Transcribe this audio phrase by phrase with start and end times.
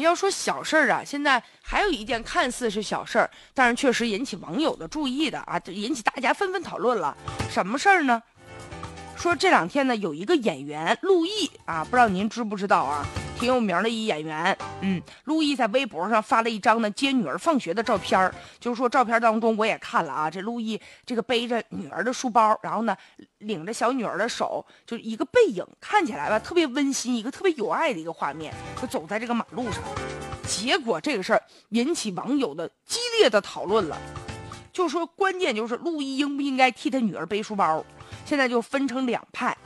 [0.00, 7.16] 要说小事儿啊，现在还有一件看似是小事儿，但是确实引起网友的注意的啊，引起大家纷纷讨论了。
[7.50, 8.22] 什么事儿呢？
[9.16, 13.04] 说这两天呢，有一个演员陆毅啊，不知道您知不知道啊？
[13.38, 14.56] 挺有名的一演员。
[14.80, 22.96] 嗯，陆毅在微博上发了一张呢接女儿放学的照片儿，就是说照片当中我也看了啊，这陆毅这个背着女儿的书包，然后呢
[23.38, 29.82] 领着小女儿的手，就是一个背影，看起来吧特别温馨，一个特别有爱的一个画面，就走在这个马路上。
[30.46, 33.96] 结果这个事儿引起网友的激烈的讨论了，
[34.72, 37.84] 就说关键就是陆毅应不应该替他女儿背书包。
[38.24, 39.56] 现在就分成两派，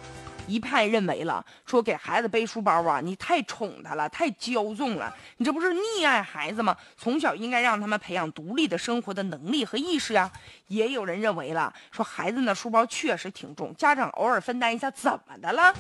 [0.46, 6.77] 一派认为了说给孩子背书包啊，你太宠他了，太骄纵了，你这不是溺爱孩子吗？
[6.96, 10.30] 从小应该让他们培养独立的生活的能力和意识呀。
[10.68, 15.74] 也有人认为了说孩子那书包确实挺重，家长偶尔分担一下怎么的了？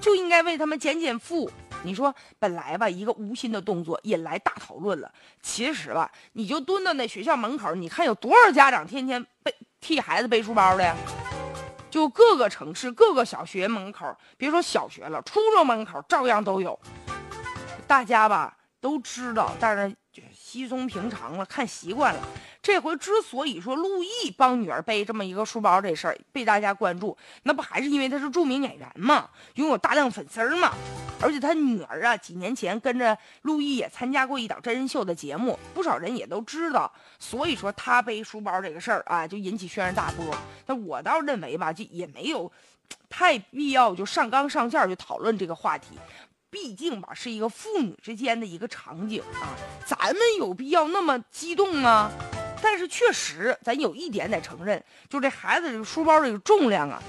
[0.00, 1.50] 就应该为他们减减负。
[1.84, 5.10] 你说本来吧，一个无心的动作引来大讨论了。
[5.42, 10.96] 其实吧，你就蹲到那学校门口，你看有多少家长天天背替孩子背书包的呀？
[11.98, 16.78] 就各个城市各个小学门口，别说小学了，初中门口照样都有。
[17.88, 19.92] 大家吧都知道，但是
[20.32, 22.20] 稀松平常了，看习惯了。
[22.62, 30.72] 这回之所以说陆毅帮女儿背这么一个书包这事儿被大家关注，那不还是因为他是著名演员嘛，拥有大量粉丝儿嘛。
[31.20, 36.90] 而且他女儿啊，几年前跟着陆毅也参加过一档真人秀的节目，不少人也都知道。
[37.18, 40.24] 所以说他背书包这个事儿啊，就引起轩然大波。
[40.66, 42.50] 那我倒认为吧，就也没有
[43.08, 45.98] 太必要就上纲上线去讨论这个话题。
[46.50, 49.52] 毕竟吧，是一个父女之间的一个场景啊，
[49.84, 52.10] 咱们有必要那么激动吗？
[52.62, 57.02] 但是确实，咱有一点得承认，就这孩子这个书包这个重量啊。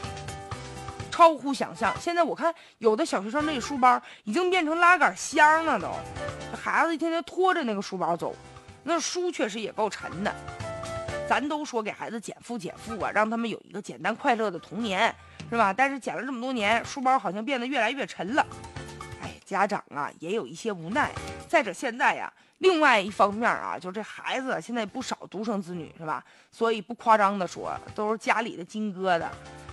[1.20, 5.92] 超乎想象，现在我看有的小学生那书包已经变成拉杆箱了，都，
[6.56, 8.34] 孩子一天天拖着那个书包走，
[8.84, 10.34] 那书确实也够沉的。
[11.28, 15.14] 咱都说给孩子减负减负啊，让他们有一个简单快乐的童年，
[15.49, 15.73] 是吧？
[15.73, 18.48] 但是减了这么多年，书包好像变得越来越沉了。
[19.21, 21.11] 哎，家长啊也有一些无奈。
[21.49, 26.23] 再者现在呀，另外一方面啊，就这孩子现在不少独生子女，是吧？
[26.49, 29.26] 所以不夸张的说，都是家里的金疙瘩。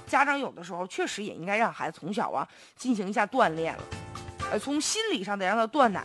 [0.07, 2.47] 家长有的时候确实也应该让孩子从小啊
[2.77, 3.83] 进行一下锻炼了，
[4.53, 6.05] 呃，从心理上得让他断奶。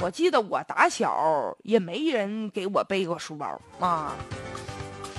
[0.00, 4.14] 我记得我打小也没人给我背过书包啊，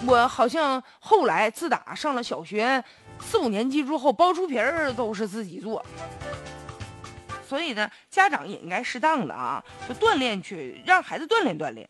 [0.07, 2.81] 我好像后来自打上了小学
[3.19, 5.85] 四五年级之后，包书皮儿都是自己做。
[7.45, 11.89] 所以呢，家长也应该适当的啊，就锻炼去让孩子锻炼锻炼。